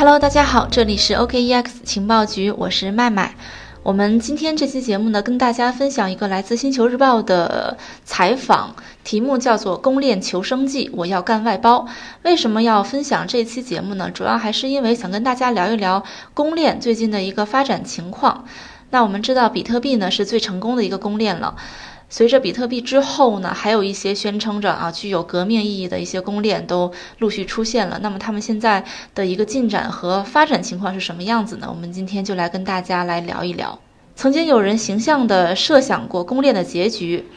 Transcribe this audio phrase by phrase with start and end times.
[0.00, 3.34] Hello，大家好，这里是 OKEX 情报局，我是麦麦。
[3.82, 8.74] 我们今天这期节目呢，跟大家分享一个来自星球日报的采访，
[9.04, 11.86] 题目叫做《公链求生记》，我要干外包。
[12.22, 14.10] 为什么要分享这期节目呢？
[14.10, 18.46] 主要还是因为想跟大家聊一聊公链最近的一个发展情况。
[18.88, 21.56] 那我们知道，比特币呢是最成功的一个公链了。
[22.12, 28.00] 随着比特币之后呢，还有一些宣称着啊具有革命意义的一些公链都陆续出现了。
[28.02, 28.84] 那么他们现在
[29.14, 31.68] 的一个进展和发展情况是什么样子呢？
[31.70, 33.78] 我们今天就来跟大家来聊一聊。
[34.16, 37.28] 曾经有人形象地设想过公链的结局，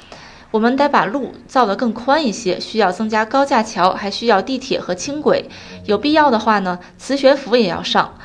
[0.50, 5.48] 我们得把路造得更宽一些，需要增加高架桥，还需要地铁和轻轨，
[5.86, 8.16] 有必要的话呢，磁悬浮也要上。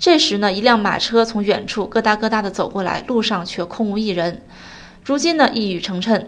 [0.00, 4.42] 这时呢，一辆马车从远处咯哒咯哒地走过来，路上却空无一人。
[5.04, 6.26] 如今呢，一语成谶，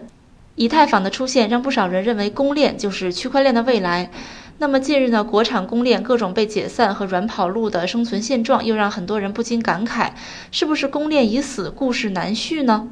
[0.55, 4.11] 以太坊的出现让不少人认为公链就是区块链的未来。
[4.57, 10.09] 那么近日呢，国产公链各种被解散和软跑路的生存现状，又让很多人不禁感慨：
[10.51, 12.89] 是不是公链已死，故事难续呢？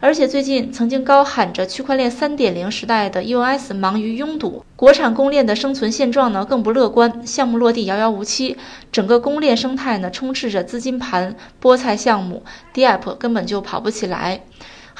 [0.00, 8.58] 而且最近曾经高喊着区块链三点零时代的 US 忙于拥堵，国产公链的生存现状呢更不乐观，项目落地遥遥无期，
[8.92, 14.42] 整个公链生态呢充斥着资金盘、菠菜项目，DApp 根本就跑不起来。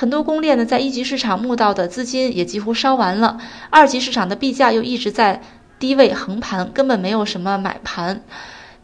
[0.00, 3.36] 很多公链呢，在一级市场募到的资金也几乎烧完了，
[3.68, 5.42] 二级市场的币价又一直在
[5.80, 8.22] 低位横盘，根本没有什么买盘。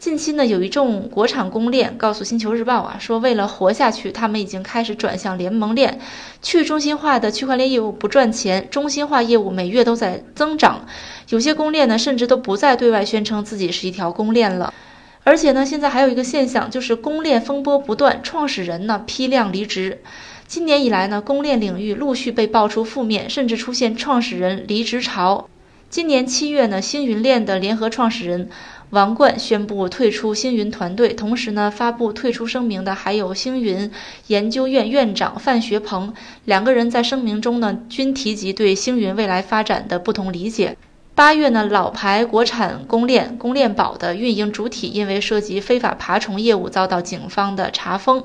[0.00, 6.00] 近期呢，有一众国产公链告诉《星球日报》啊，说为了活下去，他们已经开始转向联盟链。
[6.42, 10.84] 去中心化的区块链业务不赚钱，中心化业务每月都在增长。
[11.28, 14.74] 有些公链呢，甚至都不再对外宣称自己是一条公链了。
[15.22, 20.02] 而且呢，现在还有一个现象，就是公链风波不断，创始人呢批量离职。
[20.46, 25.48] 今年以来呢，公链领域陆续被爆出负面，甚至出现创始人离职潮。
[25.90, 28.50] 今年七月呢，星云链的联合创始人
[28.90, 33.90] 王冠宣布退出星云团队，同时呢，发布退出声明的还有星云
[34.26, 36.12] 研究院院长范学鹏。
[36.44, 40.76] 两个人在声明中呢，均提及对星云未来发展的不同理解。
[41.16, 48.24] 八月呢，老牌国产公链公链宝的运营主体因为涉及非法爬虫业务遭到警方的查封。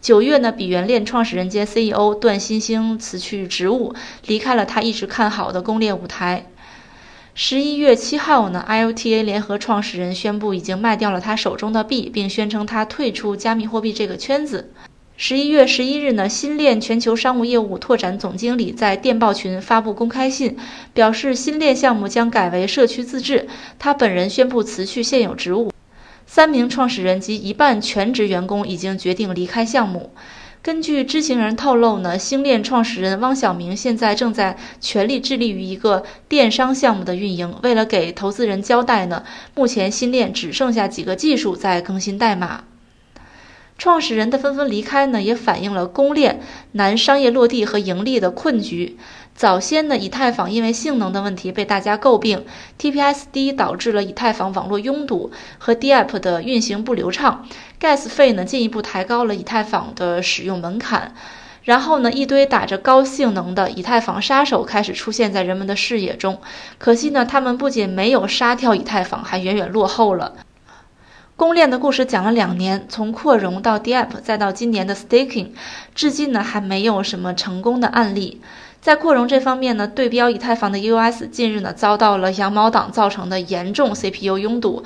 [0.00, 3.94] 九月呢，比原链创始人兼 CEO 段新兴辞去职务，
[4.26, 6.46] 离开了他一直看好的公链舞台。
[7.34, 14.70] 十一月七号呢，IOTA 联合创始人宣布已经卖掉了他手中的币，并宣称他退出加密货币这个圈子。
[15.16, 20.56] 十一月十一日呢，新链全球商务业务拓展总经理在电报群发布公开信，
[20.94, 23.48] 表示新链项目将改为社区自治。
[23.80, 25.72] 他本人宣布辞去现有职务。
[26.30, 30.12] 三名创始人及一半全职员工已经决定离开项目。
[30.60, 37.56] 根据知情人透露呢，星链创始人汪晓明现在正在全力致力于一个电商项目的运营。
[37.62, 39.24] 为了给投资人交代呢，
[39.54, 42.64] 目前新链只剩下几个技术在更新代码。
[43.78, 46.40] 创始人的纷纷离开呢，也反映了公链
[46.72, 48.98] 难商业落地和盈利的困局。
[49.38, 52.44] 早先呢，以太坊因为性能的问题被大家诟病
[52.76, 57.46] ，TPS 低导致了以太坊网络拥堵和 DApp 的运行不流畅
[57.80, 61.14] ，Gas 费呢进一步抬高了以太坊的使用门槛。
[61.62, 66.40] 然后呢，一堆打着高性能的以太坊杀手开始出现在人们的视野中。
[66.78, 70.34] 可惜呢，他们不仅没有杀掉以太坊，还远远落后了。
[71.36, 75.50] 公链的故事讲了两年，从扩容到 DApp，再到今年的 Staking，
[75.94, 78.40] 至今呢还没有什么成功的案例。
[78.80, 84.84] 在扩容这方面呢，对标以太坊的 EOS 近日呢遭到了羊毛党造成的严重 CPU 拥堵，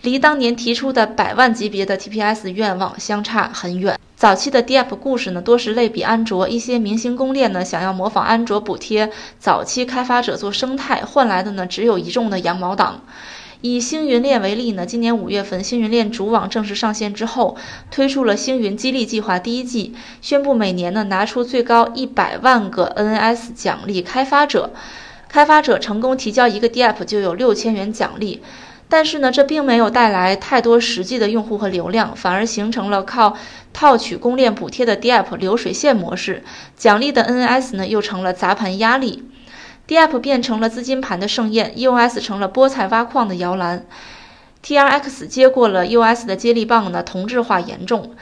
[0.00, 3.98] 离当年提出的百万级别的 TPS 愿望相差很远。
[4.16, 13.02] 早期的 DApp 故事呢多是类比安卓，一些明星公链呢想要模仿安卓补贴早期开发者做生态，换来的呢只有一众的羊毛党。
[13.62, 17.56] 以星云链为例呢，今年五月份，星云链主网正式上线之后，
[17.90, 24.72] 推出了星云激励计划第一季，宣布每年呢拿出最高一百万个 NS 奖励开发者，
[25.28, 28.42] 开发者成功提交一个 DApp 就有六千元奖励。
[28.88, 33.36] 但是呢，这并没有带来太多实际的用户和流量，反而形成了靠
[33.72, 36.44] 套取公链补贴的 DApp 流水线模式，
[36.76, 39.24] 奖励的 NS 呢又成了砸盘压力。
[39.88, 43.86] DApp 变成了资金盘的盛宴，EOS 成了菠菜挖矿的摇篮
[44.64, 48.16] ，TRX 接过了 EOS 的接力棒呢，同质化严重，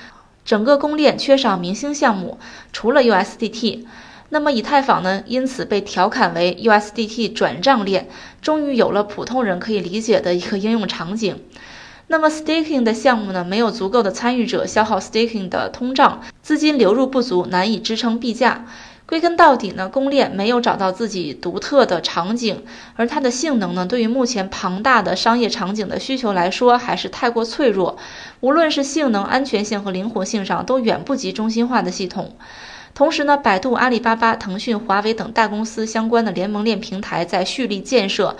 [0.44, 2.38] 整个公链缺少明星项目，
[2.72, 3.86] 除了 USDT。
[4.30, 8.08] 那么以太坊呢，因此被调侃为 USDT 转账链，
[8.42, 11.40] 终于有了普通人可以理解的一个应用场景。
[12.08, 18.66] 那么 Staking 的项目呢，没有足够的参与者，消耗 Staking 的通胀，资金流入不足，难以支撑币价。
[19.06, 22.64] 归根到底呢，公链没有找到自己独特的场景，
[22.96, 27.98] 而它的性能呢，对于目前庞大的商业场景的需求来说，还是太过脆弱。
[28.40, 32.34] 无论是性能、安全性和灵活性上，都远不及中心化的系统。
[32.94, 38.36] 同时呢，百度、阿里巴巴、腾讯、华为等大公司相关的联盟链平台在蓄力建设，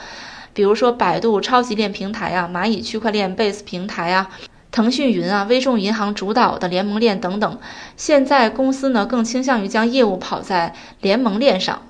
[0.55, 4.31] 比如说百度超级链平台啊，蚂蚁区块链 Base 平台啊。
[4.75, 7.61] 腾讯云啊，微众银行主导的联盟链等等，
[7.97, 11.83] 现在公司呢更倾向于将业务跑在联盟链上。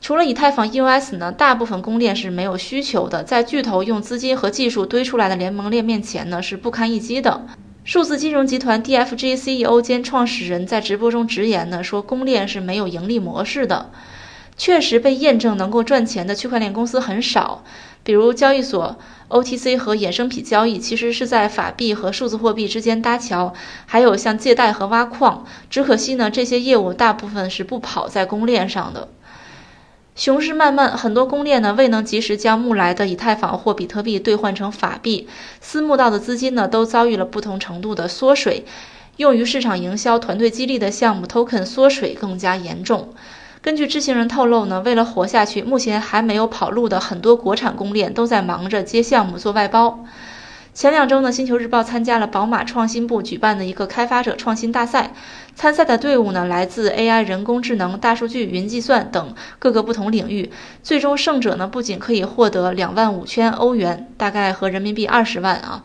[0.00, 7.46] 除了以太坊 EOS 呢，大部分公链是没有需求的，在巨头用资金和技术堆出来的联盟链面前呢，是不堪一击的。
[7.84, 13.92] 数字金融集团 DFG CEO 兼创始人在直播中直言呢，说公链是没有盈利模式的。
[14.54, 17.64] 确实被验证能够赚钱的区块链公司很少，
[18.02, 18.96] 比如交易所。
[19.28, 23.54] OTC 和衍生品交易其实是在法币和数字货币之间搭桥，
[23.86, 25.46] 还有像借贷和挖矿。
[25.70, 29.08] 只可惜呢，这些业务大部分是不跑在公链上的。
[30.14, 35.26] 熊市漫漫，很多公链呢未能及时将募来的以太坊或比特币兑换成法币，
[35.62, 38.66] 私募到的资金呢都遭遇了不同程度的缩水，
[39.16, 43.14] 用于市场营销、团队激励的项目 token 缩水更加严重。
[43.62, 50.04] 根据知情人透露呢，为了活下去，目前还没有跑路的很多国产公链都在忙着接项目做外包。
[50.74, 55.12] 前两周呢，星球日报参加了宝马创新部举办的一个开发者创新大赛，
[55.54, 60.50] 参赛的队伍呢来自 AI、人工智能、大数据、云计算等各个不同领域。
[60.82, 65.84] 最终胜者呢，不仅可以获得两万五千欧元，大概合人民币二十万啊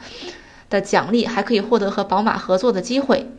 [0.72, 3.30] 的奖励，还可以获得和宝马合作的机会。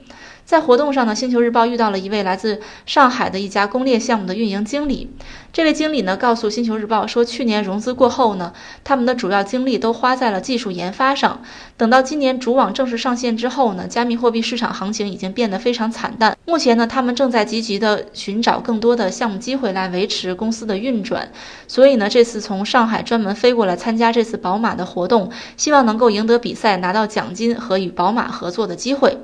[0.49, 5.11] 在活动上呢，星球日报遇到了一位来自上海的一家公链项目的运营经理。
[5.53, 11.43] 这位经理呢，告诉星球日报说，去年融资过后呢，他们的主要精力都花在了技术研发上。
[11.77, 16.35] 等到今年主网正式上线之后呢，加密货币市场行情已经变得非常惨淡。
[16.47, 21.31] 目前呢，他们正在积极的寻找更多的项目机会来维持公司的运转。
[21.67, 29.19] 所以呢，这次从上海专门飞过来参加这次宝马的活动，希望能够赢得比赛，拿到奖金和与宝马合作的机会。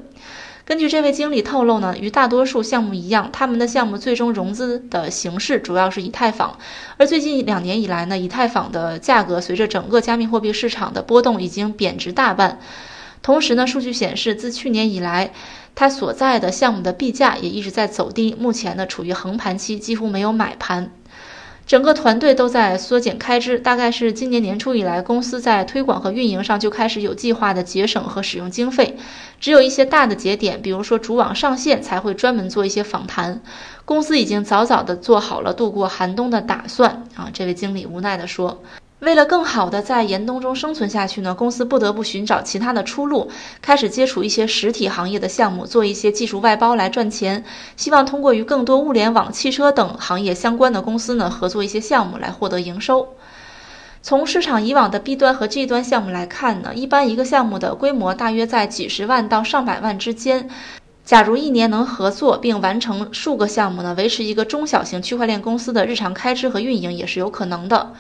[0.67, 6.57] 根据这位经理透露呢，与大多数项目一样，他们的项目最终融资的形式主要是以太坊。
[6.97, 12.59] 而最近两年以来呢，以太坊的价格随着整个加密货币市场的波动已经贬值大半。
[13.21, 15.33] 同时呢，数据显示，自去年以来，
[15.75, 20.91] 它所在的项目的币价也一直在走低，目前呢处于横盘期，几乎没有买盘。
[21.67, 28.99] 整个团队都在缩减开支，大概是今年年初以来，公司在推广和运营上就开始有计划的节省和使用经费。
[29.41, 33.41] 只有一些大的节点，比如说主网上线，才会专门做一些访谈。
[33.87, 37.31] 公司已经早早的做好了度过寒冬的打算啊！
[37.33, 38.63] 这位经理无奈地说。
[39.05, 43.31] 为了更好的在严冬中生存下去呢，公司不得不寻找其他的出路，
[43.61, 47.45] 开始接触一些实体行业的项目，做一些技术外包来赚钱。
[47.77, 53.15] 希望通过与更多物联网、汽车等行业相关的公司呢合作一些项目来获得营收。
[54.03, 60.49] 从市场以往的 B 端和 G 端项目来看呢，一般一个项目的规模大约在几十万到上百万之间。
[61.05, 67.93] 假如一年能合作并完成数个项目呢，维持一个中小型区块链公司的日常开支和运营也是有可能的。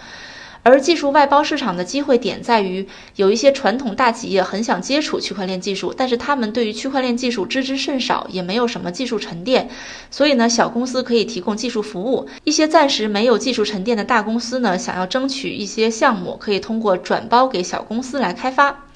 [0.65, 9.69] 而技术外包市场的机会点在于，有一些传统大企业很想接触区块链技术，但是他们对于区块链技术知之甚少，也没有什么技术沉淀。
[10.11, 18.87] 所以呢，小公司可以提供技术服务；一些暂时没有技术沉淀的大公司呢，想要争取一些项目，可以通过转包给小公司来开发。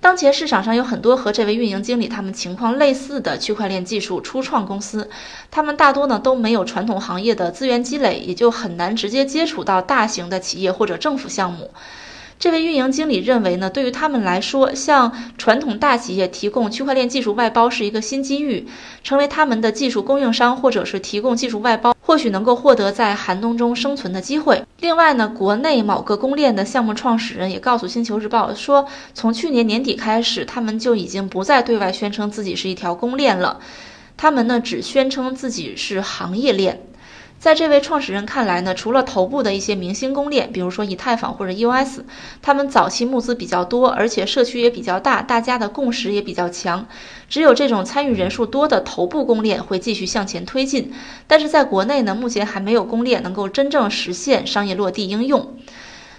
[0.00, 5.10] 当前市场上有很多和这位运营经理他们情况类似的区块链技术初创公司，
[5.50, 11.70] 他们大多呢都没有传统行业的资源积累，也就很难直接接触到大型的企业或者政府项目。
[12.38, 18.64] 这位运营经理认为呢，对于他们来说，向传统大企业提供区块链技术外包是一个新机遇，
[19.02, 24.62] 成为他们的技术供应商，或者是提供技术外包，或许能够获得在寒冬中生存的机会。
[24.78, 33.58] 另外呢，国内某个公链的项目创始人也告诉星球日报说，从去年年底开始，他们就已经不再对外宣称自己是一条公链了，
[34.16, 36.82] 他们呢只宣称自己是行业链。
[37.38, 42.00] 在这位创始人看来呢，除了头部的一些明星公链，比如说以太坊或者 EOS，
[42.42, 46.88] 他们早期募资比较多，而且社区也比较大，大家的共识也比较强。
[47.28, 50.92] 只有这种参与人数多的头部公链会继续向前推进。
[51.28, 55.54] 但是在国内呢，目前还没有公链能够真正实现商业落地应用。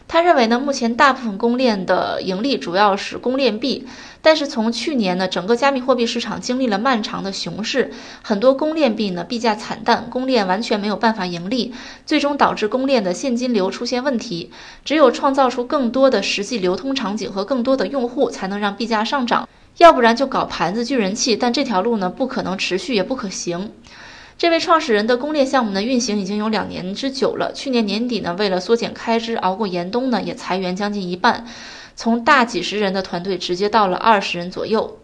[0.10, 3.86] 他认为呢，目前大部分公链的盈利主要是公链币，
[4.24, 7.92] 但是从去年呢，整个加密货币市场经历了漫长的熊市，
[8.24, 11.75] 很多公链币呢币价惨淡，公链完全没有办法盈利，
[12.08, 14.51] 最终导致公链的现金流出现问题。
[14.84, 19.48] 只有创造出更多的实际流通场景和更多的用户，才能让币价上涨，
[19.78, 23.72] 要不然就搞盘子聚人气，但这条路呢不可能持续也不可行。
[24.39, 27.51] 这位创始人的公链项目呢，运行已经有两年之久了。
[27.51, 31.46] 去年年底呢，为了缩减开支，熬过严冬呢，也裁员将近一半，
[31.93, 34.98] 从大几十人的团队直接到了二十人左右。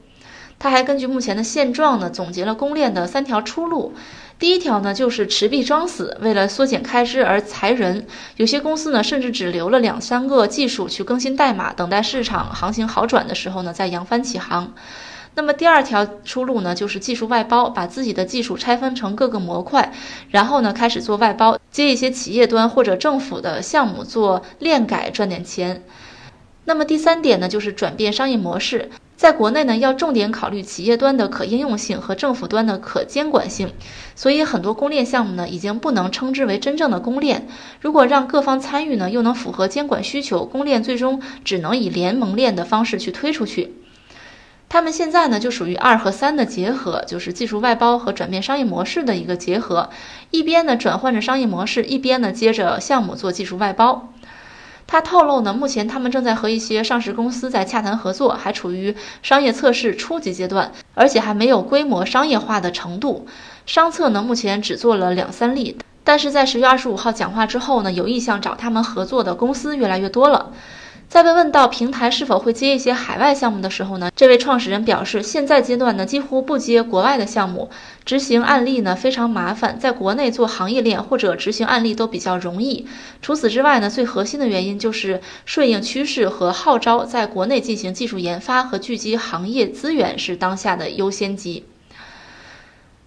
[0.58, 3.94] 他还根据目前的现状呢，总结了公链的三条出路。
[4.40, 8.08] 第一条呢，就是持币装死，为了缩减开支而裁人。
[8.38, 14.74] 有些公司呢，甚至只留了两三个技术去更新代码，等待市场行情好转的时候呢，再扬帆起航。
[15.36, 19.92] 那么第二条出路呢，就是技术外包，把自己的技术拆分成各个模块，
[20.30, 25.84] 然后呢，开始做外包，接一些企业端或者政府的项目做链改，赚点钱。
[26.64, 28.90] 那么第三点呢，就是转变商业模式。
[29.18, 33.72] 在国内呢，要重点考虑企业端的可应用性和政府端的可监管性，
[34.16, 37.48] 所以很多公链项目呢，已经不能称之为真正的公链。
[37.82, 43.74] 如果让各方参与呢，又能符合监管需求，公链最终只能以联盟链的方式去推出去。
[44.68, 49.90] 他们现在呢，就属于二和三的结合，就是技术外包和转变商业模式的一个结合，
[50.32, 54.12] 一边呢转换着商业模式，一边呢接着项目做技术外包。
[54.88, 63.26] 他透露呢，目前他们正在和一些上市公司在洽谈合作，还处于商业测试初级阶段，而且还没有规模商业化的程度。
[63.66, 70.52] 商测呢，目前只做了两三例，但是在十月二十五号讲话之后呢，有意向找他们合作的公司越来越多了。
[71.16, 77.70] 在被问到平台是否会接一些海外项目的时候呢，这位创始人表示，现在阶段呢几乎不接国外的项目，
[78.04, 82.86] 执行案例呢非常麻烦，在国内做行业链或者执行案例都比较容易。
[83.22, 91.64] 除此之外呢，最核心的原因就是顺应趋势和号召，在国内进行技术研发和聚集行业资源是当下的优先级。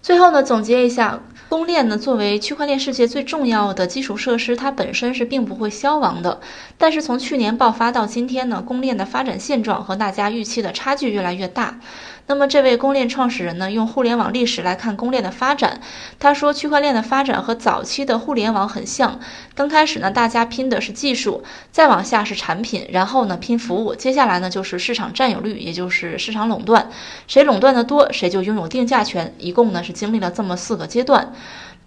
[0.01, 1.21] 最后呢，总结一下。
[1.49, 6.39] 公链呢，作为区块链世界最重要的基础设施，它本身是并不会消亡的。
[6.77, 11.79] 但是从去年爆发到今天呢，公链的发展现状和大家预期的差距越来越大。
[12.27, 15.81] 那么，这位公链创始人呢，用互联网历史来看公链的发展。
[16.19, 19.19] 他说，区块链的发展和早期的互联网很像。
[19.55, 26.91] 刚开始呢，大家拼的是技术，再往下是产品，然后呢拼服务，接下来呢就是市场占有率，也就是市场垄断。
[27.27, 29.33] 谁垄断的多，谁就拥有定价权。
[29.39, 31.33] 一共呢经历了这么四个阶段。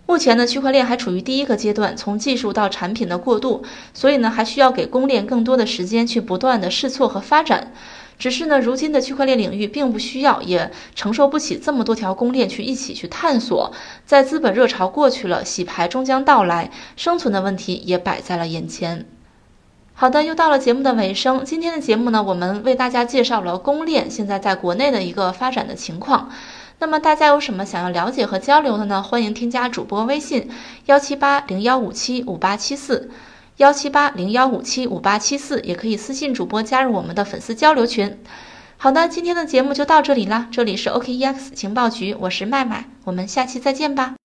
[0.05, 3.63] 目前呢，区块链还处于第一个阶段，从技术到产品的过渡，
[3.95, 7.73] 所以呢，还需要给公链更多的时间去不断的试错和发展。
[8.19, 13.73] 只是呢，如今的区块链领域并不需要，也承受不起这么多条公链去一起去探索。
[14.05, 19.07] 在资本热潮过去了，洗牌终将到来，生存的问题也摆在了眼前。
[19.95, 21.45] 好的，又到了节目的尾声。
[21.45, 26.31] 今天的节目呢，我们为大家介绍了公链现在在国内的一个发展的情况。
[26.83, 29.01] 那么大家有什么想要了解和交流的呢？
[29.01, 30.51] 欢迎添加主播微信：
[30.87, 33.09] 幺七八零幺五七五八七四。
[33.59, 38.19] 幺七八零幺五七五八七四，也可以私信主播加入我们的粉丝交流群。
[38.79, 44.17] 好的，今天的节目就到这里啦，这里是 OKEX 情报局，我是麦麦，我们下期再见吧。